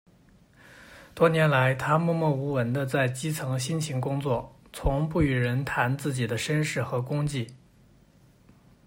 [1.13, 7.47] 多年来她默默无闻地在基层辛勤工作，从不与人谈自己的身世和功绩。